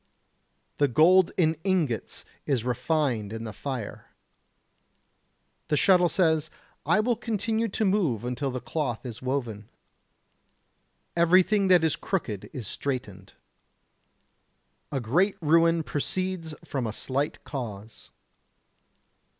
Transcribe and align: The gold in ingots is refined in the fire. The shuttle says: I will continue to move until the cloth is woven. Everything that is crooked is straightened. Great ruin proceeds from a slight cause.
The 0.79 0.87
gold 0.87 1.29
in 1.37 1.55
ingots 1.63 2.25
is 2.47 2.63
refined 2.63 3.31
in 3.31 3.43
the 3.43 3.53
fire. 3.53 4.07
The 5.67 5.77
shuttle 5.77 6.09
says: 6.09 6.49
I 6.87 6.99
will 6.99 7.15
continue 7.15 7.67
to 7.67 7.85
move 7.85 8.25
until 8.25 8.49
the 8.49 8.59
cloth 8.61 9.05
is 9.05 9.21
woven. 9.21 9.69
Everything 11.15 11.67
that 11.67 11.83
is 11.83 11.95
crooked 11.95 12.49
is 12.51 12.65
straightened. 12.67 13.33
Great 15.03 15.37
ruin 15.39 15.83
proceeds 15.83 16.55
from 16.65 16.87
a 16.87 16.93
slight 16.93 17.43
cause. 17.43 18.09